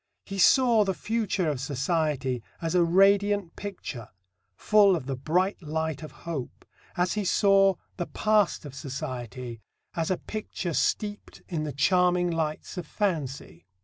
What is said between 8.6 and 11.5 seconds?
of society as a picture steeped